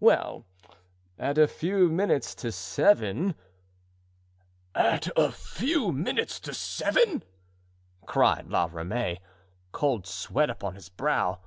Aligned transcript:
Well, 0.00 0.44
at 1.18 1.38
a 1.38 1.48
few 1.48 1.88
minutes 1.88 2.34
to 2.34 2.52
seven——" 2.52 3.34
"At 4.74 5.08
a 5.16 5.32
few 5.32 5.92
minutes 5.92 6.38
to 6.40 6.52
seven?" 6.52 7.24
cried 8.04 8.48
La 8.48 8.68
Ramee, 8.70 9.18
cold 9.72 10.06
sweat 10.06 10.50
upon 10.50 10.74
his 10.74 10.90
brow. 10.90 11.40